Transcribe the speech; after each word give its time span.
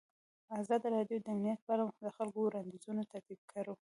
ازادي 0.61 0.87
راډیو 0.97 1.17
د 1.21 1.27
امنیت 1.33 1.59
په 1.63 1.71
اړه 1.75 1.85
د 2.03 2.05
خلکو 2.15 2.39
وړاندیزونه 2.41 3.01
ترتیب 3.11 3.39
کړي. 3.51 3.73